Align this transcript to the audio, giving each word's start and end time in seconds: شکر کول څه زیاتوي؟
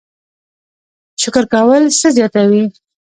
شکر 1.21 1.43
کول 1.53 1.83
څه 1.99 2.07
زیاتوي؟ 2.17 2.63